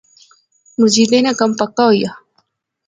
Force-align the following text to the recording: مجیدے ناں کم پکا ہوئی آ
مجیدے 0.79 1.17
ناں 1.23 1.35
کم 1.39 1.51
پکا 1.59 1.85
ہوئی 1.87 2.01
آ 2.09 2.11